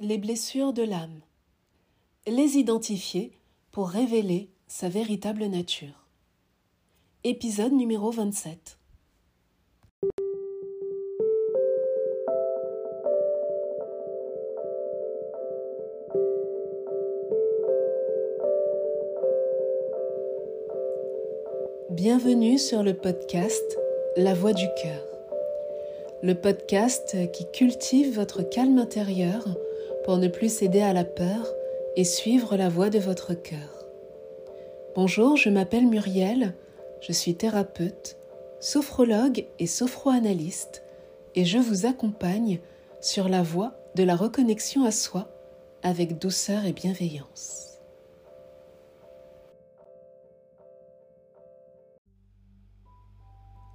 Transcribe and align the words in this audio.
Les 0.00 0.16
blessures 0.16 0.72
de 0.72 0.84
l'âme. 0.84 1.22
Les 2.28 2.56
identifier 2.56 3.32
pour 3.72 3.88
révéler 3.88 4.48
sa 4.68 4.88
véritable 4.88 5.46
nature. 5.46 6.06
Épisode 7.24 7.72
numéro 7.72 8.12
27. 8.12 8.78
Bienvenue 21.90 22.56
sur 22.56 22.84
le 22.84 22.94
podcast 22.94 23.76
La 24.16 24.34
Voix 24.34 24.52
du 24.52 24.66
cœur. 24.80 25.04
Le 26.22 26.34
podcast 26.34 27.16
qui 27.32 27.50
cultive 27.50 28.14
votre 28.14 28.42
calme 28.42 28.78
intérieur 28.78 29.44
pour 30.04 30.18
ne 30.18 30.28
plus 30.28 30.52
céder 30.52 30.80
à 30.80 30.92
la 30.92 31.04
peur 31.04 31.46
et 31.96 32.04
suivre 32.04 32.56
la 32.56 32.68
voie 32.68 32.90
de 32.90 32.98
votre 32.98 33.34
cœur. 33.34 33.86
Bonjour, 34.94 35.36
je 35.36 35.50
m'appelle 35.50 35.86
Muriel, 35.86 36.54
je 37.00 37.12
suis 37.12 37.34
thérapeute, 37.34 38.16
sophrologue 38.60 39.46
et 39.58 39.66
sophroanalyste 39.66 40.82
et 41.34 41.44
je 41.44 41.58
vous 41.58 41.86
accompagne 41.86 42.60
sur 43.00 43.28
la 43.28 43.42
voie 43.42 43.74
de 43.94 44.02
la 44.02 44.16
reconnexion 44.16 44.84
à 44.84 44.90
soi 44.90 45.28
avec 45.82 46.18
douceur 46.18 46.64
et 46.64 46.72
bienveillance. 46.72 47.78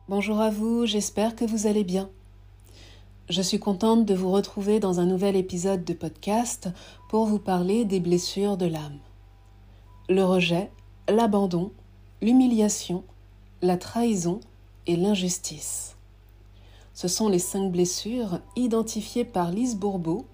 Bonjour 0.10 0.42
à 0.42 0.50
vous, 0.50 0.86
j'espère 0.86 1.36
que 1.36 1.46
vous 1.46 1.66
allez 1.66 1.86
bien. 1.86 2.12
Je 3.30 3.42
suis 3.42 3.60
contente 3.60 4.06
de 4.06 4.14
vous 4.14 4.32
retrouver 4.32 4.82
dans 4.82 5.00
un 5.00 5.06
nouvel 5.06 5.38
épisode 5.38 5.86
de 5.86 5.94
podcast 5.94 6.68
pour 7.08 7.26
vous 7.26 7.40
parler 7.40 7.86
des 7.86 8.02
blessures 8.02 8.58
de 8.58 8.66
l'âme. 8.66 9.00
Le 10.10 10.26
rejet, 10.26 10.70
l'abandon, 11.08 11.72
l'humiliation, 12.22 13.06
la 13.62 13.78
trahison 13.78 14.42
et 14.88 14.98
l'injustice. 14.98 15.96
Ce 16.94 17.08
sont 17.08 17.30
les 17.30 17.40
cinq 17.40 17.72
blessures 17.72 18.42
identifiées 18.58 19.24
par 19.24 19.52
Lise 19.52 19.78
Bourbeau 19.78 20.26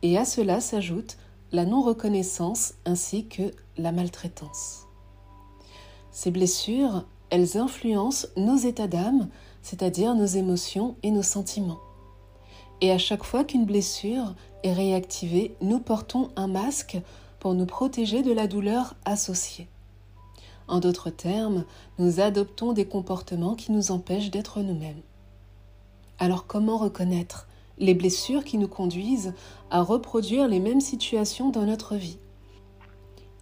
et 0.00 0.16
à 0.16 0.24
cela 0.24 0.62
s'ajoute 0.62 1.18
la 1.52 1.66
non-reconnaissance 1.66 2.72
ainsi 2.86 3.26
que 3.26 3.52
la 3.76 3.92
maltraitance. 3.92 4.86
Ces 6.10 6.30
blessures, 6.30 7.04
elles 7.28 7.58
influencent 7.58 8.26
nos 8.38 8.56
états 8.56 8.88
d'âme, 8.88 9.28
c'est-à-dire 9.60 10.14
nos 10.14 10.24
émotions 10.24 10.96
et 11.02 11.10
nos 11.10 11.22
sentiments. 11.22 11.80
Et 12.80 12.92
à 12.92 12.98
chaque 12.98 13.24
fois 13.24 13.44
qu'une 13.44 13.64
blessure 13.64 14.34
est 14.62 14.72
réactivée, 14.72 15.54
nous 15.60 15.80
portons 15.80 16.30
un 16.36 16.46
masque 16.46 16.98
pour 17.40 17.54
nous 17.54 17.66
protéger 17.66 18.22
de 18.22 18.32
la 18.32 18.46
douleur 18.46 18.94
associée. 19.04 19.68
En 20.68 20.80
d'autres 20.80 21.10
termes, 21.10 21.64
nous 21.98 22.20
adoptons 22.20 22.72
des 22.72 22.86
comportements 22.86 23.54
qui 23.54 23.72
nous 23.72 23.90
empêchent 23.90 24.30
d'être 24.30 24.60
nous-mêmes. 24.60 25.00
Alors 26.18 26.46
comment 26.46 26.78
reconnaître 26.78 27.48
les 27.78 27.94
blessures 27.94 28.44
qui 28.44 28.58
nous 28.58 28.68
conduisent 28.68 29.34
à 29.70 29.82
reproduire 29.82 30.46
les 30.46 30.60
mêmes 30.60 30.80
situations 30.80 31.50
dans 31.50 31.64
notre 31.64 31.96
vie? 31.96 32.18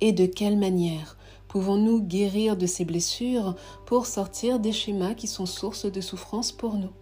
Et 0.01 0.13
de 0.13 0.27
quelle 0.27 0.59
manière 0.59 1.17
pouvons-nous 1.49 2.03
guérir 2.03 2.57
de 2.57 2.67
ces 2.67 2.85
blessures 2.85 3.55
pour 3.87 4.07
sortir 4.07 4.61
des 4.61 4.73
schémas 4.73 5.15
qui 5.15 5.27
sont 5.27 5.47
source 5.47 5.87
de 5.87 6.01
souffrance 6.01 6.53
pour 6.53 6.75
nous? 6.75 6.93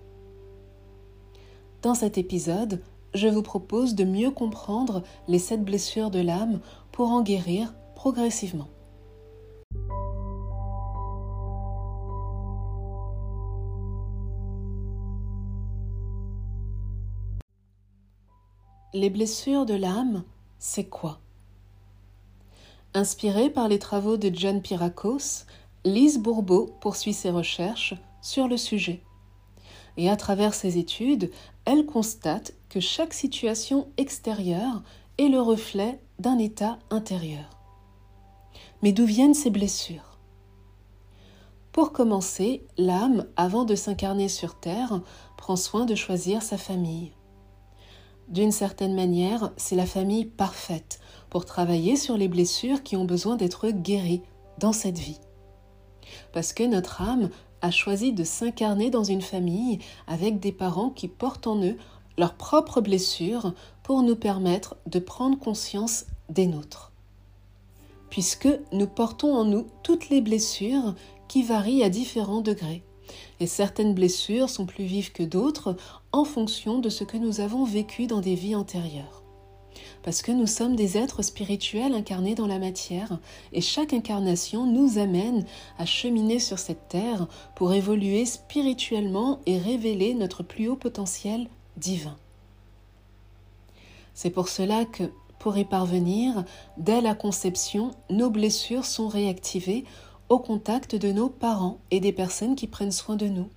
Dans 1.84 1.94
cet 1.94 2.16
épisode, 2.16 2.80
je 3.12 3.28
vous 3.28 3.42
propose 3.42 3.94
de 3.94 4.04
mieux 4.04 4.30
comprendre 4.30 5.02
les 5.28 5.38
sept 5.38 5.62
blessures 5.62 6.10
de 6.10 6.18
l'âme 6.18 6.60
pour 6.92 7.10
en 7.10 7.22
guérir 7.22 7.74
progressivement. 7.94 8.68
Les 18.94 19.10
blessures 19.10 19.66
de 19.66 19.74
l'âme, 19.74 20.24
c'est 20.58 20.88
quoi? 20.88 21.20
Inspirée 22.94 23.50
par 23.50 23.68
les 23.68 23.78
travaux 23.78 24.16
de 24.16 24.30
John 24.32 24.62
Pirakos, 24.62 25.44
Lise 25.84 26.18
Bourbeau 26.18 26.70
poursuit 26.80 27.12
ses 27.12 27.30
recherches 27.30 27.94
sur 28.22 28.48
le 28.48 28.56
sujet 28.56 29.02
et 29.96 30.10
à 30.10 30.16
travers 30.16 30.54
ses 30.54 30.78
études, 30.78 31.30
elle 31.64 31.86
constate 31.86 32.52
que 32.68 32.80
chaque 32.80 33.14
situation 33.14 33.88
extérieure 33.96 34.82
est 35.18 35.28
le 35.28 35.40
reflet 35.40 36.00
d'un 36.18 36.38
état 36.38 36.78
intérieur. 36.90 37.58
Mais 38.82 38.92
d'où 38.92 39.06
viennent 39.06 39.34
ces 39.34 39.50
blessures? 39.50 40.18
Pour 41.72 41.92
commencer, 41.92 42.66
l'âme, 42.78 43.26
avant 43.36 43.64
de 43.64 43.74
s'incarner 43.74 44.28
sur 44.28 44.60
Terre, 44.60 45.00
prend 45.36 45.56
soin 45.56 45.86
de 45.86 45.94
choisir 45.94 46.42
sa 46.42 46.56
famille. 46.56 47.12
D'une 48.28 48.52
certaine 48.52 48.94
manière, 48.94 49.52
c'est 49.56 49.76
la 49.76 49.86
famille 49.86 50.24
parfaite 50.24 51.00
pour 51.30 51.44
travailler 51.44 51.96
sur 51.96 52.16
les 52.16 52.28
blessures 52.28 52.82
qui 52.82 52.96
ont 52.96 53.04
besoin 53.04 53.36
d'être 53.36 53.70
guéries 53.70 54.22
dans 54.58 54.72
cette 54.72 54.98
vie. 54.98 55.18
Parce 56.32 56.52
que 56.52 56.62
notre 56.62 57.02
âme 57.02 57.28
a 57.64 57.70
choisi 57.70 58.12
de 58.12 58.24
s'incarner 58.24 58.90
dans 58.90 59.04
une 59.04 59.22
famille 59.22 59.78
avec 60.06 60.38
des 60.38 60.52
parents 60.52 60.90
qui 60.90 61.08
portent 61.08 61.46
en 61.46 61.62
eux 61.62 61.78
leurs 62.18 62.34
propres 62.34 62.82
blessures 62.82 63.54
pour 63.82 64.02
nous 64.02 64.16
permettre 64.16 64.76
de 64.86 64.98
prendre 64.98 65.38
conscience 65.38 66.04
des 66.28 66.46
nôtres. 66.46 66.92
Puisque 68.10 68.48
nous 68.72 68.86
portons 68.86 69.34
en 69.34 69.44
nous 69.44 69.66
toutes 69.82 70.10
les 70.10 70.20
blessures 70.20 70.94
qui 71.26 71.42
varient 71.42 71.82
à 71.82 71.88
différents 71.88 72.42
degrés. 72.42 72.82
Et 73.40 73.46
certaines 73.46 73.94
blessures 73.94 74.50
sont 74.50 74.66
plus 74.66 74.84
vives 74.84 75.12
que 75.12 75.22
d'autres 75.22 75.74
en 76.12 76.24
fonction 76.24 76.78
de 76.78 76.90
ce 76.90 77.02
que 77.02 77.16
nous 77.16 77.40
avons 77.40 77.64
vécu 77.64 78.06
dans 78.06 78.20
des 78.20 78.34
vies 78.34 78.56
antérieures 78.56 79.23
parce 80.04 80.20
que 80.20 80.32
nous 80.32 80.46
sommes 80.46 80.76
des 80.76 80.98
êtres 80.98 81.22
spirituels 81.22 81.94
incarnés 81.94 82.34
dans 82.34 82.46
la 82.46 82.58
matière, 82.58 83.18
et 83.54 83.62
chaque 83.62 83.94
incarnation 83.94 84.66
nous 84.66 84.98
amène 84.98 85.46
à 85.78 85.86
cheminer 85.86 86.38
sur 86.38 86.58
cette 86.58 86.88
terre 86.88 87.26
pour 87.56 87.72
évoluer 87.72 88.26
spirituellement 88.26 89.40
et 89.46 89.56
révéler 89.58 90.12
notre 90.12 90.42
plus 90.42 90.68
haut 90.68 90.76
potentiel 90.76 91.48
divin. 91.78 92.16
C'est 94.12 94.28
pour 94.28 94.48
cela 94.48 94.84
que, 94.84 95.04
pour 95.38 95.56
y 95.56 95.64
parvenir, 95.64 96.44
dès 96.76 97.00
la 97.00 97.14
conception, 97.14 97.92
nos 98.10 98.28
blessures 98.28 98.84
sont 98.84 99.08
réactivées 99.08 99.84
au 100.28 100.38
contact 100.38 100.94
de 100.94 101.12
nos 101.12 101.30
parents 101.30 101.78
et 101.90 102.00
des 102.00 102.12
personnes 102.12 102.56
qui 102.56 102.66
prennent 102.66 102.92
soin 102.92 103.16
de 103.16 103.26
nous. 103.26 103.48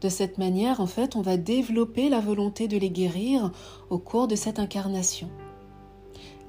De 0.00 0.08
cette 0.08 0.38
manière, 0.38 0.80
en 0.80 0.86
fait, 0.86 1.14
on 1.14 1.22
va 1.22 1.36
développer 1.36 2.08
la 2.08 2.20
volonté 2.20 2.68
de 2.68 2.78
les 2.78 2.90
guérir 2.90 3.52
au 3.90 3.98
cours 3.98 4.28
de 4.28 4.36
cette 4.36 4.58
incarnation. 4.58 5.28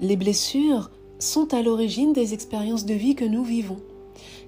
Les 0.02 0.16
blessures 0.16 0.92
sont 1.20 1.54
à 1.54 1.62
l'origine 1.62 2.14
des 2.14 2.34
expériences 2.34 2.86
de 2.86 2.94
vie 2.94 3.16
que 3.16 3.26
nous 3.26 3.44
vivons. 3.44 3.82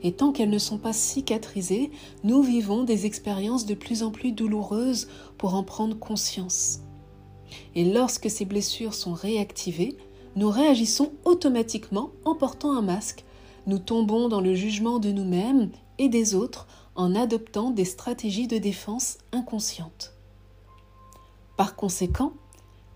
Et 0.02 0.14
tant 0.14 0.32
qu'elles 0.32 0.50
ne 0.50 0.58
sont 0.58 0.78
pas 0.78 0.94
cicatrisées, 0.94 1.92
nous 2.24 2.42
vivons 2.42 2.84
des 2.84 3.06
expériences 3.06 3.66
de 3.66 3.74
plus 3.74 4.02
en 4.02 4.12
plus 4.12 4.32
douloureuses 4.32 5.10
pour 5.38 5.56
en 5.56 5.64
prendre 5.64 6.00
conscience. 6.00 6.80
Et 7.76 7.84
lorsque 7.84 8.30
ces 8.30 8.46
blessures 8.46 8.94
sont 8.94 9.14
réactivées, 9.14 9.98
nous 10.38 10.50
réagissons 10.50 11.12
automatiquement 11.26 12.12
en 12.24 12.34
portant 12.34 12.74
un 12.74 12.82
masque. 12.82 13.26
Nous 13.68 13.80
tombons 13.80 14.30
dans 14.30 14.42
le 14.42 14.56
jugement 14.56 15.00
de 15.00 15.12
nous-mêmes 15.12 15.70
et 15.98 16.08
des 16.08 16.34
autres 16.34 16.66
en 16.96 17.14
adoptant 17.14 17.72
des 17.72 17.86
stratégies 17.86 18.48
de 18.48 18.58
défense 18.58 19.18
inconscientes. 19.34 20.14
Par 21.58 21.76
conséquent, 21.76 22.32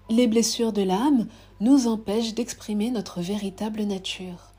les 0.10 0.28
blessures 0.28 0.74
de 0.74 0.82
l'âme 0.82 1.28
nous 1.60 1.88
empêchent 1.88 2.34
d'exprimer 2.34 2.92
notre 2.92 3.22
véritable 3.22 3.84
nature. 3.84 4.54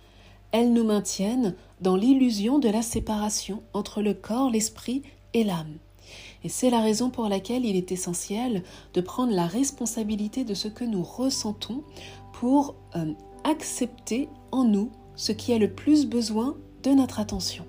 Elles 0.52 0.72
nous 0.72 0.84
maintiennent 0.84 1.54
dans 1.80 1.96
l'illusion 1.96 2.58
de 2.58 2.68
la 2.68 2.82
séparation 2.82 3.62
entre 3.72 4.02
le 4.02 4.14
corps, 4.14 4.50
l'esprit 4.50 5.02
et 5.34 5.44
l'âme. 5.44 5.76
Et 6.44 6.48
c'est 6.48 6.70
la 6.70 6.80
raison 6.80 7.10
pour 7.10 7.28
laquelle 7.28 7.64
il 7.64 7.76
est 7.76 7.92
essentiel 7.92 8.62
de 8.94 9.00
prendre 9.00 9.32
la 9.32 9.46
responsabilité 9.46 10.44
de 10.44 10.54
ce 10.54 10.68
que 10.68 10.84
nous 10.84 11.02
ressentons 11.02 11.82
pour 12.32 12.76
euh, 12.94 13.12
accepter 13.44 14.28
en 14.52 14.64
nous 14.64 14.90
ce 15.16 15.32
qui 15.32 15.52
a 15.52 15.58
le 15.58 15.72
plus 15.72 16.06
besoin 16.06 16.56
de 16.82 16.90
notre 16.90 17.20
attention. 17.20 17.66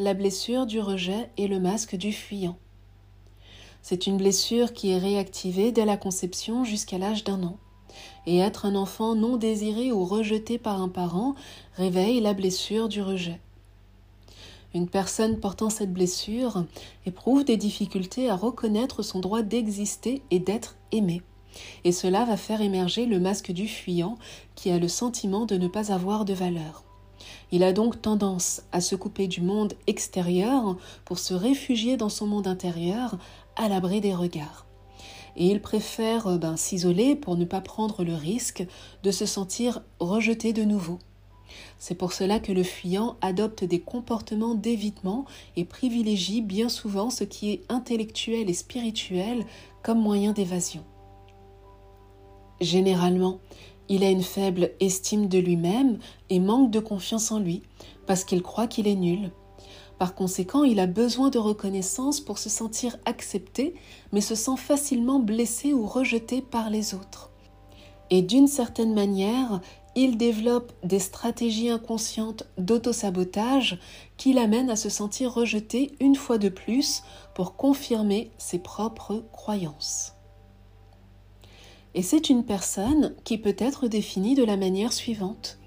La 0.00 0.14
blessure 0.14 0.66
du 0.66 0.80
rejet 0.80 1.30
et 1.36 1.46
le 1.46 1.60
masque 1.60 1.94
du 1.94 2.12
fuyant. 2.12 2.56
C'est 3.82 4.06
une 4.06 4.16
blessure 4.16 4.72
qui 4.72 4.90
est 4.90 4.98
réactivée 4.98 5.72
dès 5.72 5.84
la 5.84 5.96
conception 5.96 6.64
jusqu'à 6.64 6.98
l'âge 6.98 7.24
d'un 7.24 7.42
an. 7.42 7.56
Et 8.26 8.38
être 8.38 8.66
un 8.66 8.76
enfant 8.76 9.14
non 9.14 9.36
désiré 9.36 9.92
ou 9.92 10.04
rejeté 10.04 10.58
par 10.58 10.80
un 10.80 10.88
parent 10.88 11.34
réveille 11.76 12.20
la 12.20 12.34
blessure 12.34 12.88
du 12.88 13.02
rejet. 13.02 13.40
Une 14.74 14.88
personne 14.88 15.38
portant 15.40 15.70
cette 15.70 15.92
blessure 15.92 16.64
éprouve 17.04 17.44
des 17.44 17.56
difficultés 17.56 18.30
à 18.30 18.36
reconnaître 18.36 19.02
son 19.02 19.18
droit 19.18 19.42
d'exister 19.42 20.22
et 20.30 20.38
d'être 20.38 20.76
aimé. 20.92 21.22
Et 21.84 21.92
cela 21.92 22.24
va 22.24 22.36
faire 22.36 22.60
émerger 22.60 23.06
le 23.06 23.18
masque 23.18 23.50
du 23.50 23.66
fuyant 23.66 24.16
qui 24.54 24.70
a 24.70 24.78
le 24.78 24.88
sentiment 24.88 25.46
de 25.46 25.56
ne 25.56 25.66
pas 25.66 25.92
avoir 25.92 26.24
de 26.24 26.34
valeur. 26.34 26.84
Il 27.52 27.64
a 27.64 27.72
donc 27.72 28.00
tendance 28.00 28.62
à 28.72 28.80
se 28.80 28.94
couper 28.94 29.26
du 29.26 29.40
monde 29.40 29.74
extérieur 29.86 30.76
pour 31.04 31.18
se 31.18 31.34
réfugier 31.34 31.96
dans 31.96 32.08
son 32.08 32.26
monde 32.26 32.46
intérieur 32.46 33.18
à 33.56 33.68
l'abri 33.68 34.00
des 34.00 34.14
regards. 34.14 34.66
Et 35.36 35.46
il 35.46 35.60
préfère 35.60 36.26
euh, 36.26 36.38
ben, 36.38 36.56
s'isoler 36.56 37.16
pour 37.16 37.36
ne 37.36 37.44
pas 37.44 37.60
prendre 37.60 38.04
le 38.04 38.14
risque 38.14 38.66
de 39.02 39.10
se 39.10 39.26
sentir 39.26 39.82
rejeté 39.98 40.52
de 40.52 40.64
nouveau. 40.64 40.98
C'est 41.78 41.94
pour 41.94 42.12
cela 42.12 42.38
que 42.38 42.52
le 42.52 42.62
fuyant 42.62 43.16
adopte 43.20 43.64
des 43.64 43.80
comportements 43.80 44.54
d'évitement 44.54 45.24
et 45.56 45.64
privilégie 45.64 46.42
bien 46.42 46.68
souvent 46.68 47.10
ce 47.10 47.24
qui 47.24 47.50
est 47.50 47.62
intellectuel 47.68 48.48
et 48.50 48.54
spirituel 48.54 49.44
comme 49.82 50.00
moyen 50.00 50.32
d'évasion. 50.32 50.84
Généralement, 52.60 53.38
il 53.90 54.04
a 54.04 54.08
une 54.08 54.22
faible 54.22 54.70
estime 54.78 55.28
de 55.28 55.38
lui-même 55.38 55.98
et 56.30 56.38
manque 56.38 56.70
de 56.70 56.78
confiance 56.78 57.32
en 57.32 57.40
lui 57.40 57.62
parce 58.06 58.24
qu'il 58.24 58.40
croit 58.40 58.68
qu'il 58.68 58.86
est 58.86 58.94
nul. 58.94 59.32
Par 59.98 60.14
conséquent, 60.14 60.64
il 60.64 60.80
a 60.80 60.86
besoin 60.86 61.28
de 61.28 61.38
reconnaissance 61.38 62.20
pour 62.20 62.38
se 62.38 62.48
sentir 62.48 62.96
accepté, 63.04 63.74
mais 64.12 64.22
se 64.22 64.34
sent 64.34 64.56
facilement 64.56 65.18
blessé 65.18 65.74
ou 65.74 65.86
rejeté 65.86 66.40
par 66.40 66.70
les 66.70 66.94
autres. 66.94 67.30
Et 68.10 68.22
d'une 68.22 68.46
certaine 68.46 68.94
manière, 68.94 69.60
il 69.96 70.16
développe 70.16 70.72
des 70.84 71.00
stratégies 71.00 71.68
inconscientes 71.68 72.44
d'autosabotage 72.58 73.78
qui 74.16 74.32
l'amènent 74.32 74.70
à 74.70 74.76
se 74.76 74.88
sentir 74.88 75.34
rejeté 75.34 75.92
une 75.98 76.16
fois 76.16 76.38
de 76.38 76.48
plus 76.48 77.02
pour 77.34 77.56
confirmer 77.56 78.30
ses 78.38 78.60
propres 78.60 79.24
croyances. 79.32 80.14
Et 81.94 82.02
c'est 82.02 82.30
une 82.30 82.44
personne 82.44 83.14
qui 83.24 83.38
peut 83.38 83.56
être 83.58 83.88
définie 83.88 84.34
de 84.34 84.44
la 84.44 84.56
manière 84.56 84.92
suivante. 84.92 85.58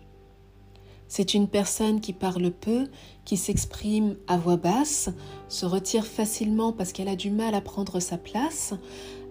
C'est 1.08 1.36
une 1.36 1.48
personne 1.48 2.02
qui 2.02 2.12
parle 2.12 2.50
peu, 2.50 2.88
qui 3.24 3.38
s'exprime 3.38 4.16
à 4.28 4.38
voix 4.38 4.58
basse, 4.58 5.10
se 5.48 5.66
retire 5.66 6.08
facilement 6.08 6.72
parce 6.72 6.92
qu'elle 6.92 7.08
a 7.08 7.16
du 7.16 7.30
mal 7.30 7.54
à 7.54 7.62
prendre 7.62 8.00
sa 8.00 8.18
place, 8.18 8.74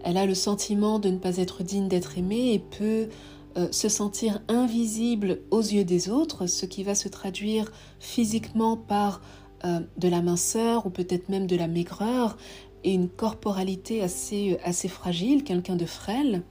elle 0.05 0.17
a 0.17 0.27
le 0.27 0.35
sentiment 0.35 0.99
de 0.99 1.09
ne 1.09 1.19
pas 1.19 1.39
être 1.39 1.63
digne 1.63 1.89
d'être 1.89 2.19
aimée 2.19 2.53
et 2.53 2.59
peut 2.59 3.09
euh, 3.57 3.69
se 3.71 3.89
sentir 3.89 4.41
invisible 4.49 5.41
aux 5.51 5.61
yeux 5.61 5.85
des 5.85 6.09
autres, 6.09 6.47
ce 6.47 6.67
qui 6.67 6.85
va 6.85 6.95
se 6.95 7.09
traduire 7.09 7.73
physiquement 7.99 8.77
par 8.77 9.21
euh, 9.65 9.81
de 9.97 10.09
la 10.09 10.23
minceur 10.23 10.87
ou 10.87 10.91
peut-être 10.91 11.29
même 11.29 11.47
de 11.47 11.57
la 11.57 11.69
maigreur 11.69 12.37
et 12.85 12.93
une 12.93 13.09
corporalité 13.09 14.03
assez, 14.03 14.89
fragile, 14.89 15.45
quelqu'un 15.45 15.77
de 15.77 15.87
frêle. 15.87 16.43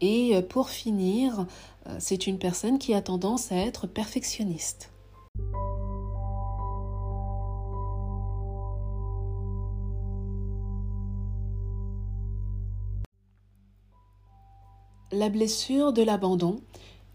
Et 0.00 0.36
euh, 0.36 0.42
pour 0.42 0.70
finir, 0.70 1.46
euh, 1.86 1.96
c'est 1.98 2.26
une 2.26 2.38
personne 2.38 2.78
qui 2.78 2.94
a 2.94 3.02
tendance 3.02 3.52
à 3.52 3.56
être 3.56 3.86
perfectionniste. 3.86 4.90
La 15.14 15.28
blessure 15.28 15.92
de 15.92 16.02
l'abandon 16.02 16.60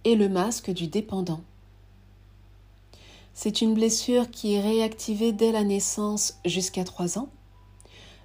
est 0.06 0.16
le 0.16 0.30
masque 0.30 0.70
du 0.70 0.88
dépendant. 0.88 1.42
C'est 3.34 3.62
une 3.62 3.74
blessure 3.74 4.30
qui 4.30 4.54
est 4.54 4.62
réactivée 4.62 5.32
dès 5.32 5.52
la 5.52 5.64
naissance 5.64 6.40
jusqu'à 6.46 6.84
3 6.84 7.20
ans. 7.20 7.30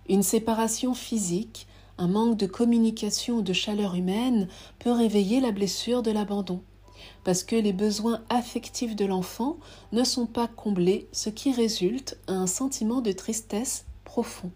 Une 0.08 0.22
séparation 0.22 0.94
physique 0.94 1.66
un 1.98 2.08
manque 2.08 2.36
de 2.36 2.46
communication 2.46 3.36
ou 3.36 3.42
de 3.42 3.52
chaleur 3.52 3.94
humaine 3.94 4.48
peut 4.78 4.90
réveiller 4.90 5.40
la 5.40 5.52
blessure 5.52 6.02
de 6.02 6.10
l'abandon, 6.10 6.62
parce 7.24 7.44
que 7.44 7.56
les 7.56 7.72
besoins 7.72 8.22
affectifs 8.28 8.96
de 8.96 9.04
l'enfant 9.04 9.58
ne 9.92 10.04
sont 10.04 10.26
pas 10.26 10.48
comblés, 10.48 11.08
ce 11.12 11.30
qui 11.30 11.52
résulte 11.52 12.18
à 12.26 12.32
un 12.32 12.46
sentiment 12.46 13.00
de 13.00 13.12
tristesse 13.12 13.86
profond. 14.04 14.50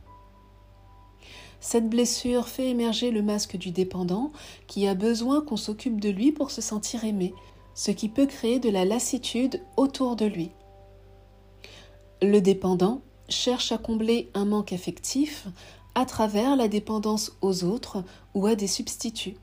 Cette 1.60 1.88
blessure 1.88 2.48
fait 2.48 2.69
émerger 2.69 3.10
le 3.10 3.22
masque 3.22 3.56
du 3.56 3.70
dépendant 3.70 4.32
qui 4.66 4.87
a 4.87 4.94
besoin 4.94 5.40
qu'on 5.40 5.56
s'occupe 5.56 6.00
de 6.00 6.10
lui 6.10 6.32
pour 6.32 6.50
se 6.50 6.60
sentir 6.60 7.04
aimé, 7.04 7.34
ce 7.75 7.90
qui 7.90 8.08
peut 8.08 8.26
créer 8.26 8.58
de 8.58 8.70
la 8.70 8.84
lassitude 8.84 9.60
autour 9.76 10.16
de 10.16 10.26
lui. 10.26 10.50
Le 12.22 12.40
dépendant 12.40 13.02
cherche 13.28 13.73
à 13.73 13.78
combler 13.78 14.31
un 14.34 14.44
manque 14.44 14.73
affectif 14.73 15.46
à 15.94 16.05
travers 16.05 16.56
la 16.56 16.69
dépendance 16.69 17.37
aux 17.40 17.64
autres 17.64 18.05
ou 18.34 18.46
à 18.46 18.55
des 18.55 18.67
substituts. 18.67 19.37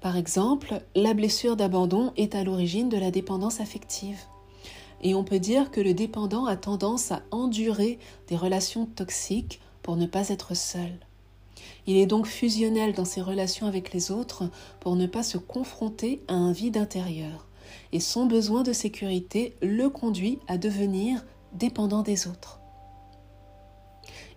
Par 0.00 0.16
exemple, 0.16 0.80
la 0.94 1.12
blessure 1.12 1.56
d'abandon 1.56 2.12
est 2.16 2.34
à 2.34 2.44
l'origine 2.44 2.88
de 2.88 2.96
la 2.96 3.10
dépendance 3.10 3.60
affective. 3.60 4.18
Et 5.02 5.14
on 5.14 5.24
peut 5.24 5.38
dire 5.38 5.70
que 5.70 5.80
le 5.80 5.92
dépendant 5.92 6.46
a 6.46 6.56
tendance 6.56 7.10
à 7.10 7.22
endurer 7.30 7.98
des 8.28 8.36
relations 8.36 8.86
toxiques 8.86 9.60
pour 9.82 9.96
ne 9.96 10.06
pas 10.06 10.28
être 10.28 10.54
seul. 10.54 10.92
Il 11.86 11.96
est 11.96 12.06
donc 12.06 12.26
fusionnel 12.26 12.94
dans 12.94 13.04
ses 13.04 13.20
relations 13.20 13.66
avec 13.66 13.92
les 13.92 14.10
autres 14.10 14.44
pour 14.78 14.96
ne 14.96 15.06
pas 15.06 15.22
se 15.22 15.38
confronter 15.38 16.22
à 16.28 16.34
un 16.34 16.52
vide 16.52 16.76
intérieur. 16.76 17.46
Et 17.92 18.00
son 18.00 18.26
besoin 18.26 18.62
de 18.62 18.72
sécurité 18.72 19.54
le 19.62 19.88
conduit 19.88 20.38
à 20.48 20.58
devenir 20.58 21.24
dépendant 21.52 22.02
des 22.02 22.28
autres. 22.28 22.59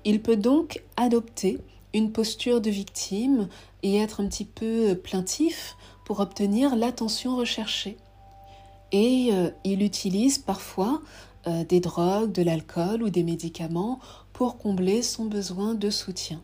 Il 0.06 0.22
peut 0.22 0.38
donc 0.38 0.84
adopter 0.98 1.60
une 1.94 2.12
posture 2.12 2.60
de 2.60 2.70
victime 2.70 3.48
et 3.84 3.98
être 3.98 4.22
un 4.22 4.28
petit 4.28 4.46
peu 4.46 4.96
plaintif 4.96 5.78
pour 6.06 6.20
obtenir 6.20 6.76
l'attention 6.76 7.38
recherchée. 7.38 7.98
Et 8.92 9.30
euh, 9.32 9.50
il 9.64 9.82
utilise 9.82 10.38
parfois 10.38 11.02
euh, 11.48 11.64
des 11.64 11.80
drogues, 11.80 12.32
de 12.32 12.44
l'alcool 12.44 13.04
ou 13.04 13.10
des 13.10 13.24
médicaments 13.24 14.00
pour 14.34 14.58
combler 14.58 15.02
son 15.02 15.26
besoin 15.26 15.74
de 15.74 15.90
soutien. 15.90 16.42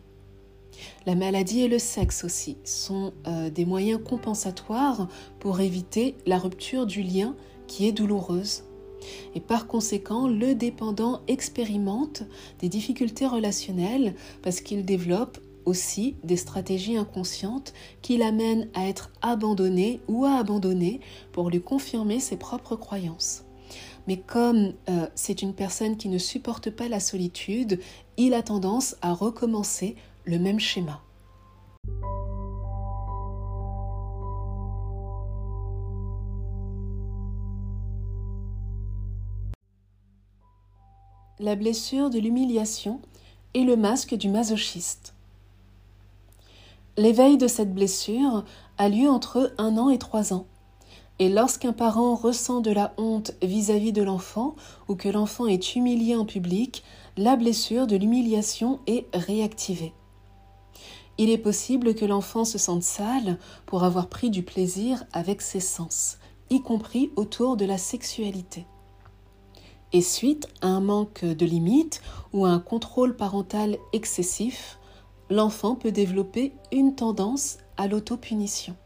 La 1.06 1.14
maladie 1.14 1.60
et 1.60 1.68
le 1.68 1.78
sexe 1.78 2.24
aussi 2.24 2.56
sont 2.64 3.12
euh, 3.26 3.50
des 3.50 3.64
moyens 3.64 4.00
compensatoires 4.02 5.08
pour 5.38 5.60
éviter 5.60 6.16
la 6.26 6.38
rupture 6.38 6.86
du 6.86 7.02
lien 7.02 7.34
qui 7.66 7.86
est 7.86 7.92
douloureuse 7.92 8.64
et 9.34 9.40
par 9.40 9.66
conséquent, 9.66 10.28
le 10.28 10.54
dépendant 10.54 11.20
expérimente 11.28 12.24
des 12.58 12.68
difficultés 12.68 13.26
relationnelles 13.26 14.14
parce 14.42 14.60
qu'il 14.60 14.84
développe 14.84 15.38
aussi 15.64 16.16
des 16.24 16.36
stratégies 16.36 16.96
inconscientes 16.96 17.72
qui 18.02 18.16
l'amènent 18.16 18.68
à 18.74 18.88
être 18.88 19.10
abandonné 19.22 20.00
ou 20.08 20.24
à 20.24 20.32
abandonner 20.32 21.00
pour 21.32 21.50
lui 21.50 21.60
confirmer 21.60 22.20
ses 22.20 22.36
propres 22.36 22.76
croyances. 22.76 23.44
Mais 24.06 24.16
comme 24.18 24.72
euh, 24.88 25.06
c'est 25.14 25.42
une 25.42 25.54
personne 25.54 25.96
qui 25.96 26.08
ne 26.08 26.18
supporte 26.18 26.70
pas 26.70 26.88
la 26.88 27.00
solitude, 27.00 27.78
il 28.16 28.34
a 28.34 28.42
tendance 28.42 28.96
à 29.02 29.12
recommencer 29.12 29.96
le 30.24 30.38
même 30.38 30.60
schéma. 30.60 31.02
La 41.40 41.56
blessure 41.56 42.10
de 42.10 42.18
l'humiliation 42.18 43.00
et 43.54 43.64
le 43.64 43.74
masque 43.74 44.14
du 44.14 44.28
masochiste. 44.28 45.14
L'éveil 46.98 47.38
de 47.38 47.48
cette 47.48 47.74
blessure 47.74 48.44
a 48.76 48.88
lieu 48.90 49.08
entre 49.08 49.54
un 49.56 49.78
an 49.78 49.88
et 49.88 49.98
trois 49.98 50.34
ans. 50.34 50.46
Et 51.18 51.30
lorsqu'un 51.30 51.72
parent 51.72 52.14
ressent 52.14 52.60
de 52.60 52.70
la 52.70 52.92
honte 52.98 53.32
vis-à-vis 53.42 53.92
de 53.92 54.02
l'enfant 54.02 54.54
ou 54.88 54.96
que 54.96 55.08
l'enfant 55.08 55.46
est 55.46 55.76
humilié 55.76 56.14
en 56.14 56.26
public, 56.26 56.82
la 57.16 57.36
blessure 57.36 57.86
de 57.86 57.96
l'humiliation 57.96 58.80
est 58.86 59.06
réactivée. 59.14 59.94
Il 61.16 61.30
est 61.30 61.38
possible 61.38 61.94
que 61.94 62.04
l'enfant 62.04 62.44
se 62.44 62.58
sente 62.58 62.82
sale 62.82 63.38
pour 63.64 63.84
avoir 63.84 64.08
pris 64.08 64.28
du 64.28 64.42
plaisir 64.42 65.04
avec 65.12 65.40
ses 65.40 65.60
sens, 65.60 66.18
y 66.50 66.60
compris 66.62 67.10
autour 67.16 67.56
de 67.56 67.64
la 67.64 67.78
sexualité. 67.78 68.66
Et 69.92 70.02
suite 70.02 70.48
à 70.60 70.68
un 70.68 70.80
manque 70.80 71.24
de 71.24 71.44
limites 71.44 72.00
ou 72.32 72.44
à 72.44 72.50
un 72.50 72.60
contrôle 72.60 73.16
parental 73.16 73.76
excessif, 73.92 74.78
l'enfant 75.30 75.74
peut 75.74 75.90
développer 75.90 76.52
une 76.70 76.94
tendance 76.94 77.58
à 77.76 77.88
l'autopunition. 77.88 78.76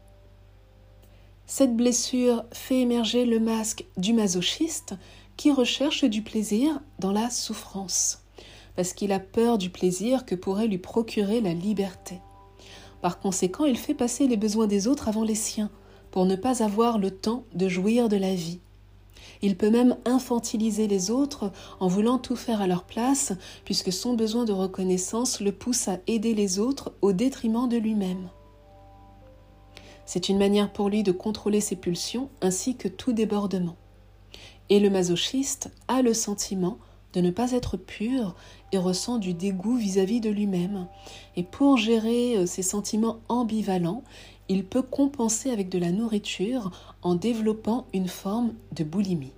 Cette 1.45 1.75
blessure 1.75 2.43
fait 2.51 2.79
émerger 2.79 3.25
le 3.25 3.39
masque 3.39 3.85
du 3.97 4.13
masochiste 4.13 4.95
qui 5.37 5.51
recherche 5.51 6.05
du 6.05 6.23
plaisir 6.23 6.79
dans 6.97 7.11
la 7.11 7.29
souffrance, 7.29 8.23
parce 8.75 8.93
qu'il 8.93 9.11
a 9.11 9.19
peur 9.19 9.59
du 9.59 9.69
plaisir 9.69 10.25
que 10.25 10.33
pourrait 10.33 10.67
lui 10.67 10.79
procurer 10.79 11.39
la 11.39 11.53
liberté. 11.53 12.19
Par 13.01 13.19
conséquent, 13.19 13.65
il 13.65 13.77
fait 13.77 13.93
passer 13.93 14.27
les 14.27 14.37
besoins 14.37 14.65
des 14.65 14.87
autres 14.87 15.07
avant 15.07 15.23
les 15.23 15.35
siens, 15.35 15.69
pour 16.09 16.25
ne 16.25 16.35
pas 16.35 16.63
avoir 16.63 16.97
le 16.97 17.11
temps 17.11 17.43
de 17.53 17.67
jouir 17.69 18.09
de 18.09 18.17
la 18.17 18.33
vie 18.33 18.59
Il 19.41 19.57
peut 19.57 19.69
même 19.69 19.97
infantiliser 20.05 20.87
les 20.87 21.11
autres 21.11 21.51
en 21.79 21.87
voulant 21.87 22.17
tout 22.17 22.35
faire 22.35 22.61
à 22.61 22.67
leur 22.67 22.83
place, 22.83 23.33
puisque 23.63 23.91
son 23.91 24.13
besoin 24.13 24.45
de 24.45 24.53
reconnaissance 24.53 25.41
le 25.41 25.51
pousse 25.51 25.87
à 25.87 25.99
aider 26.07 26.33
les 26.33 26.59
autres 26.59 26.93
au 27.01 27.13
détriment 27.13 27.67
de 27.67 27.77
lui-même. 27.77 28.29
C'est 30.05 30.29
une 30.29 30.37
manière 30.37 30.71
pour 30.71 30.89
lui 30.89 31.03
de 31.03 31.11
contrôler 31.11 31.61
ses 31.61 31.75
pulsions 31.75 32.29
ainsi 32.41 32.75
que 32.75 32.87
tout 32.87 33.13
débordement. 33.13 33.75
Et 34.69 34.79
le 34.79 34.89
masochiste 34.89 35.71
a 35.87 36.01
le 36.01 36.13
sentiment 36.13 36.77
de 37.13 37.21
ne 37.21 37.31
pas 37.31 37.53
être 37.53 37.77
pur 37.77 38.35
et 38.71 38.77
ressent 38.77 39.17
du 39.17 39.33
dégoût 39.33 39.77
vis-à-vis 39.77 40.19
de 40.19 40.29
lui-même. 40.29 40.87
Et 41.37 41.43
pour 41.43 41.77
gérer 41.77 42.37
euh, 42.37 42.45
sentiments 42.45 43.19
ambivalents, 43.29 44.03
il 44.47 44.65
peut 44.65 44.83
compenser 44.83 45.49
avec 45.49 45.69
de 45.69 45.79
la 45.79 45.91
nourriture 45.91 46.71
en 47.01 47.15
développant 47.15 47.87
une 47.93 48.07
forme 48.07 48.53
de 48.73 48.83
boulimie. 48.83 49.33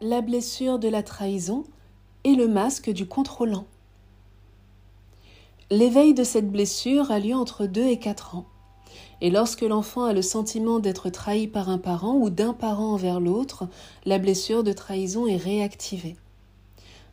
La 0.00 0.20
blessure 0.20 0.78
de 0.78 0.88
la 0.88 1.02
trahison 1.02 1.64
et 2.24 2.34
le 2.34 2.46
masque 2.46 2.90
du 2.90 3.06
contrôlant. 3.06 3.66
L'éveil 5.70 6.14
de 6.14 6.24
cette 6.24 6.52
blessure 6.52 7.10
a 7.10 7.18
lieu 7.18 7.34
entre 7.34 7.66
2 7.66 7.86
et 7.86 7.98
4 7.98 8.36
ans. 8.36 8.46
Et 9.24 9.30
lorsque 9.30 9.62
l'enfant 9.62 10.04
a 10.04 10.12
le 10.12 10.20
sentiment 10.20 10.80
d'être 10.80 11.08
trahi 11.08 11.48
par 11.48 11.70
un 11.70 11.78
parent 11.78 12.12
ou 12.12 12.28
d'un 12.28 12.52
parent 12.52 12.92
envers 12.92 13.20
l'autre, 13.20 13.66
la 14.04 14.18
blessure 14.18 14.62
de 14.62 14.74
trahison 14.74 15.26
est 15.26 15.38
réactivée. 15.38 16.16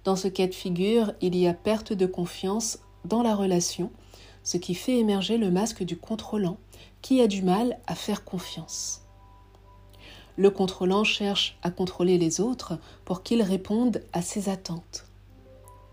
Dans 0.04 0.18
ce 0.18 0.28
cas 0.28 0.48
de 0.48 0.54
figure, 0.54 1.14
il 1.22 1.38
y 1.38 1.48
a 1.48 1.54
perte 1.54 1.94
de 1.94 2.06
confiance 2.06 2.80
dans 3.06 3.24
la 3.24 3.34
relation, 3.34 3.92
ce 4.44 4.58
qui 4.58 4.76
fait 4.76 4.98
émerger 4.98 5.38
le 5.38 5.52
masque 5.52 5.84
du 5.84 5.96
contrôlant, 5.96 6.58
qui 7.02 7.22
a 7.22 7.28
du 7.28 7.44
mal 7.44 7.80
à 7.88 7.96
faire 7.96 8.26
confiance. 8.26 9.04
Le 10.36 10.50
contrôlant 10.50 11.06
cherche 11.06 11.58
à 11.64 11.72
contrôler 11.72 12.18
les 12.18 12.42
autres 12.42 12.78
pour 13.06 13.24
qu'ils 13.24 13.42
répondent 13.42 14.04
à 14.12 14.22
ses 14.22 14.50
attentes 14.50 15.06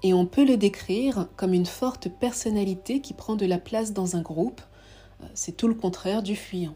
et 0.02 0.14
on 0.14 0.26
peut 0.26 0.44
le 0.44 0.56
décrire 0.56 1.26
comme 1.36 1.54
une 1.54 1.66
forte 1.66 2.08
personnalité 2.08 3.00
qui 3.00 3.14
prend 3.14 3.36
de 3.36 3.46
la 3.46 3.58
place 3.58 3.92
dans 3.92 4.16
un 4.16 4.22
groupe. 4.22 4.60
C'est 5.34 5.56
tout 5.56 5.68
le 5.68 5.74
contraire 5.74 6.22
du 6.22 6.36
fuyant. 6.36 6.74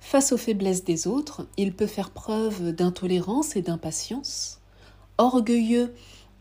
Face 0.00 0.32
aux 0.32 0.36
faiblesses 0.36 0.84
des 0.84 1.06
autres, 1.06 1.46
il 1.56 1.74
peut 1.74 1.86
faire 1.86 2.10
preuve 2.10 2.72
d'intolérance 2.72 3.56
et 3.56 3.62
d'impatience. 3.62 4.60
Orgueilleux, 5.18 5.94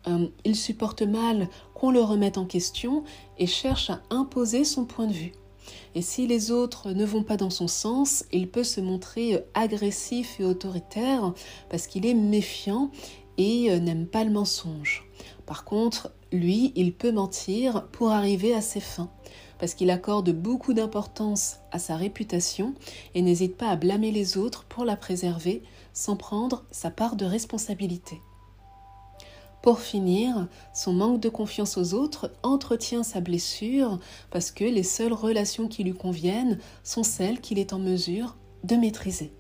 euh, 0.08 0.28
il 0.44 0.56
supporte 0.56 1.02
mal 1.02 1.50
qu'on 1.74 1.92
le 1.92 2.02
remette 2.02 2.38
en 2.38 2.46
question 2.46 3.04
et 3.38 3.48
cherche 3.48 3.90
à 3.90 4.02
imposer 4.10 4.66
son 4.66 4.86
point 4.86 5.08
de 5.08 5.14
vue. 5.14 5.32
Et 5.96 6.02
si 6.02 6.28
les 6.28 6.52
autres 6.52 6.92
ne 6.92 7.06
vont 7.06 7.24
pas 7.24 7.38
dans 7.38 7.50
son 7.50 7.68
sens, 7.68 8.26
il 8.32 8.50
peut 8.50 8.64
se 8.64 8.82
montrer 8.82 9.44
agressif 9.54 10.40
et 10.40 10.46
autoritaire 10.46 11.34
parce 11.70 11.88
qu'il 11.88 12.06
est 12.06 12.14
méfiant 12.14 12.92
et 13.38 13.72
euh, 13.72 13.80
n'aime 13.80 14.06
pas 14.06 14.24
le 14.24 14.32
mensonge. 14.32 15.10
Par 15.46 15.66
contre, 15.66 16.12
lui, 16.32 16.72
il 16.76 16.94
peut 16.94 17.12
mentir 17.12 17.88
pour 17.88 18.12
arriver 18.12 18.54
à 18.54 18.62
ses 18.62 18.80
fins, 18.80 19.10
parce 19.60 19.74
qu'il 19.74 19.90
accorde 19.90 20.32
beaucoup 20.32 20.74
d'importance 20.74 21.58
à 21.72 21.80
sa 21.80 21.96
réputation 21.96 22.74
et 23.14 23.22
n'hésite 23.22 23.58
pas 23.58 23.70
à 23.70 23.76
blâmer 23.76 24.12
les 24.12 24.38
autres 24.38 24.66
pour 24.66 24.86
la 24.86 24.96
préserver 24.96 25.64
sans 25.94 26.16
prendre 26.16 26.64
sa 26.72 26.92
part 26.92 27.16
de 27.16 27.26
responsabilité. 27.26 28.22
Pour 29.62 29.80
finir, 29.80 30.48
son 30.76 30.94
manque 30.94 31.20
de 31.20 31.30
confiance 31.30 31.78
aux 31.78 31.96
autres 31.96 32.32
entretient 32.44 33.02
sa 33.02 33.20
blessure 33.20 34.00
parce 34.30 34.52
que 34.52 34.64
les 34.64 34.84
seules 34.84 35.14
relations 35.14 35.68
qui 35.68 35.84
lui 35.84 35.96
conviennent 35.96 36.60
sont 36.84 37.02
celles 37.02 37.42
qu'il 37.42 37.58
est 37.58 37.74
en 37.74 37.80
mesure 37.80 38.36
de 38.64 38.76
maîtriser. 38.76 39.34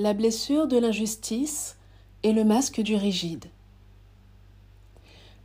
La 0.00 0.14
blessure 0.14 0.66
de 0.66 0.78
l'injustice 0.78 1.76
et 2.22 2.32
le 2.32 2.42
masque 2.42 2.80
du 2.80 2.96
rigide. 2.96 3.44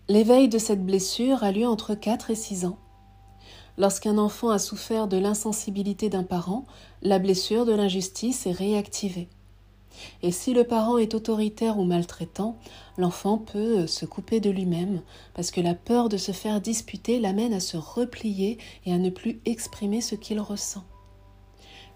L'éveil 0.07 0.47
de 0.47 0.57
cette 0.57 0.85
blessure 0.85 1.43
a 1.43 1.51
lieu 1.51 1.67
entre 1.67 1.93
4 1.93 2.31
et 2.31 2.35
6 2.35 2.65
ans. 2.65 2.77
Lorsqu'un 3.77 4.17
enfant 4.17 4.51
a 4.51 4.59
souffert 4.59 5.09
de 5.09 5.17
l'insensibilité 5.17 6.07
d'un 6.07 6.24
parent, 6.24 6.65
la 7.01 7.19
blessure 7.19 7.65
de 7.65 7.74
l'injustice 7.74 8.47
est 8.47 8.53
réactivée. 8.53 9.27
Et 10.24 10.31
si 10.31 10.53
le 10.53 10.63
parent 10.63 10.97
est 10.97 11.15
autoritaire 11.15 11.77
ou 11.77 11.83
maltraitant, 11.83 12.55
l'enfant 12.97 13.38
peut 13.38 13.88
se 13.88 14.05
couper 14.05 14.39
de 14.39 14.50
lui-même, 14.50 15.01
parce 15.33 15.51
que 15.51 15.59
la 15.59 15.74
peur 15.74 16.07
de 16.07 16.15
se 16.15 16.31
faire 16.31 16.62
disputer 16.62 17.19
l'amène 17.19 17.53
à 17.53 17.59
se 17.59 17.75
replier 17.75 18.57
et 18.85 18.93
à 18.93 18.97
ne 19.00 19.09
plus 19.09 19.41
exprimer 19.43 20.00
ce 20.00 20.15
qu'il 20.15 20.39
ressent. 20.39 20.85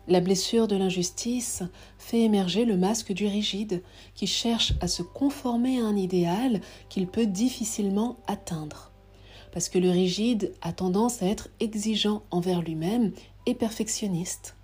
La 0.09 0.21
blessure 0.21 0.67
de 0.67 0.75
l'injustice 0.75 1.61
fait 1.99 2.21
émerger 2.21 2.65
le 2.65 2.77
masque 2.77 3.13
du 3.13 3.27
rigide 3.27 3.83
qui 4.15 4.25
cherche 4.25 4.73
à 4.81 4.87
se 4.87 5.03
conformer 5.03 5.79
à 5.79 5.85
un 5.85 5.95
idéal 5.95 6.61
qu'il 6.89 7.05
peut 7.05 7.27
difficilement 7.27 8.17
atteindre. 8.25 8.91
Parce 9.51 9.69
que 9.69 9.77
le 9.77 9.91
rigide 9.91 10.51
a 10.63 10.73
tendance 10.73 11.21
à 11.21 11.27
être 11.27 11.49
exigeant 11.59 12.23
envers 12.31 12.63
lui-même 12.63 13.11
et 13.45 13.53
perfectionniste. 13.53 14.55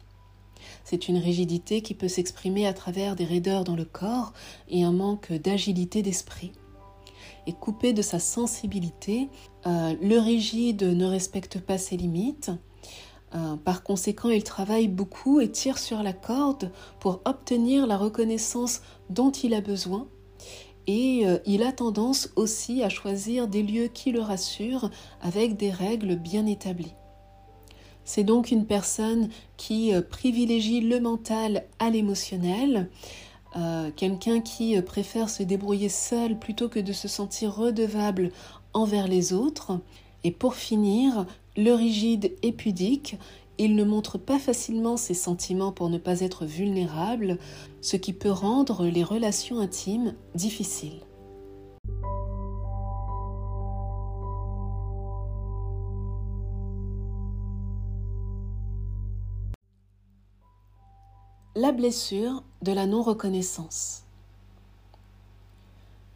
C'est 0.83 1.09
une 1.09 1.17
rigidité 1.17 1.81
qui 1.81 1.93
peut 1.93 2.07
s'exprimer 2.07 2.65
à 2.65 2.73
travers 2.73 3.15
des 3.15 3.25
raideurs 3.25 3.65
dans 3.65 3.75
le 3.75 3.85
corps 3.85 4.33
et 4.67 4.83
un 4.83 4.91
manque 4.91 5.31
d'agilité 5.31 6.01
d'esprit. 6.01 6.53
Et 7.45 7.53
coupé 7.53 7.93
de 7.93 8.01
sa 8.01 8.17
sensibilité, 8.17 9.29
euh, 9.67 9.93
le 10.01 10.17
rigide 10.17 10.81
ne 10.81 11.05
respecte 11.05 11.59
pas 11.59 11.77
ses 11.77 11.97
limites, 11.97 12.49
euh, 13.35 13.55
par 13.57 13.83
conséquent, 13.83 14.29
il 14.29 14.43
travaille 14.43 14.87
beaucoup 14.87 15.41
et 15.41 15.51
tire 15.51 15.77
sur 15.77 16.03
la 16.03 16.13
corde 16.13 16.71
pour 16.99 17.21
obtenir 17.25 17.85
la 17.85 17.97
reconnaissance 17.97 18.81
dont 19.09 19.31
il 19.31 19.53
a 19.53 19.61
besoin. 19.61 20.07
Et 20.87 21.23
euh, 21.25 21.39
il 21.45 21.63
a 21.63 21.71
tendance 21.71 22.29
aussi 22.35 22.83
à 22.83 22.89
choisir 22.89 23.47
des 23.47 23.63
lieux 23.63 23.87
qui 23.87 24.11
le 24.11 24.21
rassurent 24.21 24.89
avec 25.21 25.57
des 25.57 25.71
règles 25.71 26.15
bien 26.15 26.45
établies. 26.45 26.93
C'est 28.05 28.23
donc 28.23 28.51
une 28.51 28.67
personne 28.67 29.29
qui 29.57 29.93
euh, 29.93 30.01
privilégie 30.01 30.81
le 30.81 30.99
mental 30.99 31.65
à 31.79 31.89
l'émotionnel, 31.89 32.89
quelqu'un 33.95 34.41
qui 34.41 34.81
préfère 34.81 35.29
se 35.29 35.41
débrouiller 35.41 35.87
seul 35.87 36.37
plutôt 36.37 36.67
que 36.67 36.81
de 36.81 36.91
se 36.91 37.07
sentir 37.07 37.55
redevable 37.55 38.31
envers 38.73 39.07
les 39.07 39.31
autres. 39.31 39.79
Et 40.25 40.31
pour 40.31 40.55
finir, 40.55 41.27
le 41.55 41.71
rigide 41.73 42.35
et 42.41 42.51
pudique, 42.51 43.15
il 43.59 43.75
ne 43.75 43.83
montre 43.83 44.17
pas 44.17 44.39
facilement 44.39 44.97
ses 44.97 45.13
sentiments 45.13 45.71
pour 45.71 45.87
ne 45.87 45.99
pas 45.99 46.21
être 46.21 46.47
vulnérable, 46.47 47.37
ce 47.79 47.95
qui 47.95 48.11
peut 48.11 48.31
rendre 48.31 48.87
les 48.87 49.03
relations 49.03 49.59
intimes 49.59 50.15
difficiles. 50.33 50.99
La 61.55 61.71
blessure 61.71 62.41
de 62.63 62.71
la 62.71 62.87
non-reconnaissance. 62.87 64.05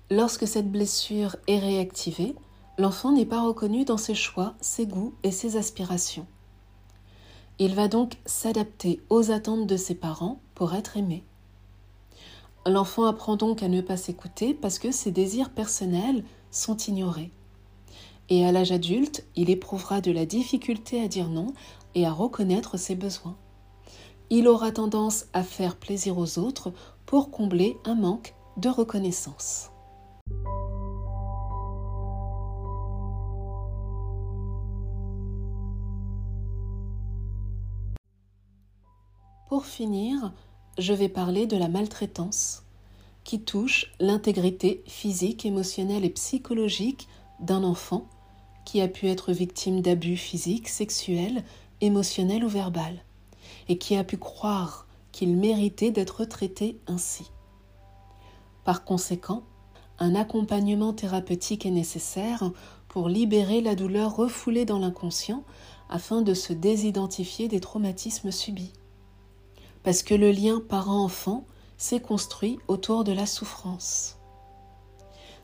Lorsque 0.09 0.47
cette 0.47 0.71
blessure 0.71 1.35
est 1.45 1.59
réactivée, 1.59 2.33
l'enfant 2.79 3.11
n'est 3.11 3.25
pas 3.25 3.41
reconnu 3.41 3.83
dans 3.83 3.97
ses 3.97 4.15
choix, 4.15 4.55
ses 4.61 4.87
goûts 4.87 5.13
et 5.23 5.31
ses 5.31 5.57
aspirations. 5.57 6.25
Il 7.59 7.75
va 7.75 7.89
donc 7.89 8.17
s'adapter 8.25 9.01
aux 9.09 9.31
attentes 9.31 9.67
de 9.67 9.75
ses 9.75 9.95
parents 9.95 10.39
pour 10.55 10.73
être 10.73 10.95
aimé. 10.95 11.25
L'enfant 12.65 13.05
apprend 13.05 13.35
donc 13.35 13.63
à 13.63 13.67
ne 13.67 13.81
pas 13.81 13.97
s'écouter 13.97 14.53
parce 14.53 14.79
que 14.79 14.91
ses 14.91 15.11
désirs 15.11 15.49
personnels 15.49 16.23
sont 16.51 16.77
ignorés. 16.77 17.31
Et 18.29 18.45
à 18.45 18.53
l'âge 18.53 18.71
adulte, 18.71 19.25
il 19.35 19.49
éprouvera 19.49 19.99
de 19.99 20.11
la 20.11 20.25
difficulté 20.25 21.03
à 21.03 21.09
dire 21.09 21.27
non 21.27 21.47
et 21.95 22.05
à 22.05 22.13
reconnaître 22.13 22.77
ses 22.77 22.95
besoins. 22.95 23.35
Il 24.29 24.47
aura 24.47 24.71
tendance 24.71 25.25
à 25.33 25.43
faire 25.43 25.75
plaisir 25.75 26.17
aux 26.17 26.39
autres 26.39 26.71
pour 27.05 27.29
combler 27.29 27.75
un 27.83 27.95
manque 27.95 28.35
de 28.55 28.69
reconnaissance. 28.69 29.71
Pour 39.49 39.65
finir, 39.65 40.31
je 40.77 40.93
vais 40.93 41.09
parler 41.09 41.47
de 41.47 41.57
la 41.57 41.69
maltraitance 41.69 42.65
qui 43.23 43.41
touche 43.41 43.91
l'intégrité 43.99 44.83
physique, 44.85 45.43
émotionnelle 45.43 46.05
et 46.05 46.11
psychologique 46.11 47.07
d'un 47.39 47.63
enfant 47.63 48.07
qui 48.63 48.79
a 48.79 48.87
pu 48.87 49.07
être 49.07 49.33
victime 49.33 49.81
d'abus 49.81 50.17
physiques, 50.17 50.69
sexuels, 50.69 51.43
émotionnels 51.81 52.45
ou 52.45 52.47
verbal. 52.47 53.03
et 53.67 53.79
qui 53.79 53.95
a 53.95 54.03
pu 54.03 54.17
croire 54.17 54.85
qu'il 55.11 55.35
méritait 55.35 55.89
d'être 55.89 56.25
traité 56.25 56.77
ainsi. 56.85 57.31
Par 58.63 58.83
conséquent, 58.83 59.41
un 59.97 60.13
accompagnement 60.13 60.93
thérapeutique 60.93 61.65
est 61.65 61.71
nécessaire 61.71 62.51
pour 62.87 63.09
libérer 63.09 63.61
la 63.61 63.73
douleur 63.73 64.15
refoulée 64.15 64.65
dans 64.65 64.77
l'inconscient 64.77 65.43
afin 65.89 66.21
de 66.21 66.35
se 66.35 66.53
désidentifier 66.53 67.47
des 67.47 67.59
traumatismes 67.59 68.31
subis. 68.31 68.73
Parce 69.83 70.03
que 70.03 70.13
le 70.13 70.31
lien 70.31 70.61
parent-enfant 70.67 71.45
s'est 71.77 72.01
construit 72.01 72.59
autour 72.67 73.03
de 73.03 73.11
la 73.11 73.25
souffrance. 73.25 74.17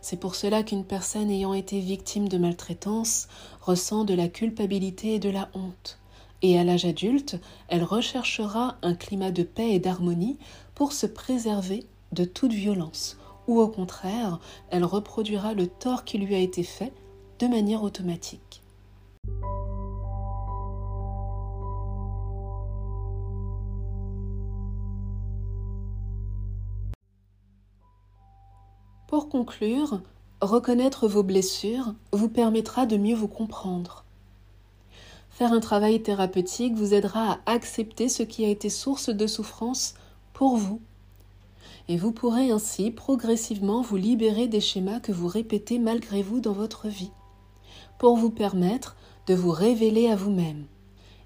C'est 0.02 0.20
pour 0.20 0.36
cela 0.36 0.62
qu'une 0.62 0.86
personne 0.86 1.32
ayant 1.32 1.54
été 1.54 1.80
victime 1.80 2.28
de 2.28 2.38
maltraitance 2.38 3.28
ressent 3.62 4.04
de 4.04 4.14
la 4.14 4.28
culpabilité 4.28 5.16
et 5.16 5.20
de 5.20 5.30
la 5.30 5.50
honte. 5.56 6.00
Et 6.42 6.60
à 6.60 6.64
l'âge 6.64 6.86
adulte, 6.86 7.40
elle 7.70 7.84
recherchera 7.84 8.76
un 8.84 8.94
climat 8.94 9.32
de 9.32 9.42
paix 9.42 9.72
et 9.72 9.80
d'harmonie 9.80 10.38
pour 10.76 10.92
se 10.92 11.08
préserver 11.08 11.86
de 12.12 12.24
toute 12.26 12.54
violence, 12.54 13.18
ou 13.48 13.60
au 13.60 13.68
contraire, 13.68 14.40
elle 14.70 14.86
reproduira 14.86 15.54
le 15.54 15.66
tort 15.66 16.04
qui 16.04 16.18
lui 16.18 16.36
a 16.36 16.40
été 16.40 16.62
fait 16.62 16.94
de 17.40 17.48
manière 17.48 17.82
automatique. 17.82 18.62
Pour 29.16 29.30
conclure, 29.30 30.02
reconnaître 30.42 31.08
vos 31.08 31.24
blessures 31.24 31.94
vous 32.12 32.28
permettra 32.28 32.86
de 32.86 32.98
mieux 32.98 33.16
vous 33.16 33.30
comprendre. 33.30 34.04
Faire 35.30 35.54
un 35.54 35.62
travail 35.62 36.04
thérapeutique 36.04 36.76
vous 36.76 36.94
aidera 36.94 37.32
à 37.32 37.52
accepter 37.54 38.10
ce 38.10 38.24
qui 38.24 38.44
a 38.44 38.50
été 38.50 38.70
source 38.70 39.08
de 39.08 39.26
souffrance 39.26 39.96
pour 40.34 40.58
vous 40.58 40.82
et 41.88 41.96
vous 41.96 42.12
pourrez 42.12 42.52
ainsi 42.52 42.92
progressivement 42.92 43.82
vous 43.82 43.96
libérer 43.96 44.50
des 44.50 44.60
schémas 44.60 45.00
que 45.00 45.14
vous 45.14 45.30
répétez 45.30 45.80
malgré 45.80 46.22
vous 46.22 46.42
dans 46.42 46.52
votre 46.52 46.90
vie, 46.90 47.12
pour 47.98 48.18
vous 48.18 48.32
permettre 48.32 48.98
de 49.28 49.34
vous 49.34 49.52
révéler 49.52 50.10
à 50.10 50.18
vous-même 50.18 50.66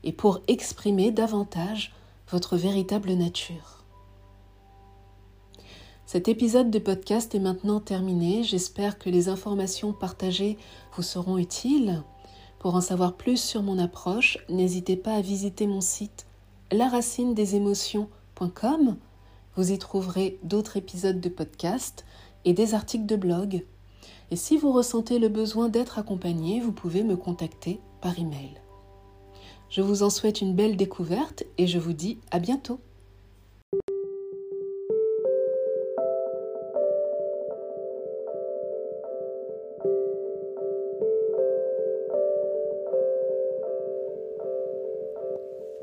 et 0.04 0.12
pour 0.12 0.42
exprimer 0.48 1.10
davantage 1.10 1.92
votre 2.30 2.56
véritable 2.56 3.14
nature. 3.14 3.79
Cet 6.12 6.28
épisode 6.28 6.72
de 6.72 6.80
podcast 6.80 7.36
est 7.36 7.40
maintenant 7.40 7.80
terminé. 7.80 8.42
J'espère 8.42 8.98
que 8.98 9.12
les 9.12 9.30
informations 9.30 9.94
partagées 9.94 10.58
vous 10.96 11.04
seront 11.04 11.38
utiles. 11.38 12.02
Pour 12.58 12.74
en 12.74 12.82
savoir 12.82 13.14
plus 13.14 13.40
sur 13.40 13.62
mon 13.62 13.78
approche, 13.78 14.40
n'hésitez 14.50 14.96
pas 14.96 15.14
à 15.14 15.22
visiter 15.22 15.68
mon 15.68 15.82
site 15.82 16.26
laracinedesémotions.com 16.72 18.98
vous 19.56 19.72
y 19.72 19.78
trouverez 19.78 20.40
d'autres 20.42 20.78
épisodes 20.78 21.22
de 21.22 21.30
podcast 21.30 22.06
et 22.44 22.54
des 22.54 22.74
articles 22.74 23.06
de 23.06 23.16
blog. 23.16 23.64
Et 24.32 24.36
si 24.36 24.58
vous 24.58 24.72
ressentez 24.72 25.20
le 25.20 25.30
besoin 25.30 25.70
d'être 25.70 26.00
accompagné, 26.00 26.60
vous 26.60 26.72
pouvez 26.72 27.04
me 27.04 27.18
contacter 27.18 27.80
par 28.02 28.18
email. 28.18 28.60
Je 29.70 29.84
vous 29.84 30.02
en 30.02 30.10
souhaite 30.10 30.42
une 30.42 30.56
belle 30.56 30.76
découverte 30.76 31.44
et 31.60 31.68
je 31.68 31.78
vous 31.78 31.94
dis 31.94 32.18
à 32.32 32.40
bientôt. 32.40 32.80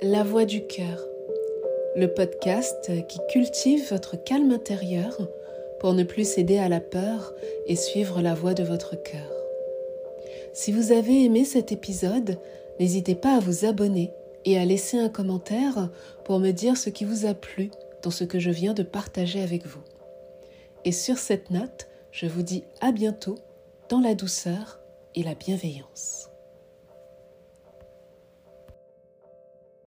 La 0.03 0.23
voix 0.25 0.45
du 0.45 0.67
cœur 0.67 0.99
le 1.97 2.13
podcast 2.13 2.91
qui 3.09 3.19
cultive 3.31 3.89
votre 3.89 4.23
calme 4.23 4.53
intérieur 4.53 5.17
pour 5.81 5.95
ne 5.95 6.05
plus 6.05 6.31
céder 6.31 6.59
à 6.59 6.69
la 6.69 6.81
peur 6.81 7.33
et 7.67 7.75
suivre 7.75 8.21
la 8.21 8.35
voie 8.35 8.53
de 8.53 8.63
votre 8.63 8.95
cœur. 9.03 9.33
Si 10.53 10.73
vous 10.73 10.93
avez 10.93 11.25
aimé 11.25 11.47
cet 11.47 11.73
épisode, 11.73 12.39
n'hésitez 12.79 13.15
pas 13.15 13.37
à 13.37 13.41
vous 13.41 13.65
abonner 13.65 14.13
et 14.45 14.59
à 14.59 14.67
laisser 14.67 14.99
un 14.99 15.09
commentaire 15.09 15.91
pour 16.25 16.39
me 16.39 16.51
dire 16.51 16.77
ce 16.77 16.91
qui 16.91 17.07
vous 17.07 17.25
a 17.25 17.33
plu 17.33 17.71
dans 18.03 18.11
ce 18.11 18.25
que 18.25 18.39
je 18.39 18.51
viens 18.51 18.75
de 18.75 18.83
partager 18.83 19.41
avec 19.41 19.67
vous. 19.67 19.83
Et 20.85 20.93
sur 20.93 21.17
cette 21.17 21.51
note, 21.51 21.89
je 22.13 22.27
vous 22.27 22.43
dis 22.43 22.65
à 22.83 22.93
bientôt 22.93 23.39
dans 23.89 24.01
la 24.01 24.15
douceur 24.15 24.81
et 25.15 25.23
la 25.23 25.35
bienveillance. 25.35 26.29